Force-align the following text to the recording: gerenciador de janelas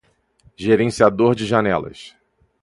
gerenciador 0.57 1.35
de 1.35 1.45
janelas 1.45 2.17